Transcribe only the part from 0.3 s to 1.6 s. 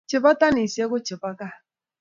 tanisiek ak chebo gaa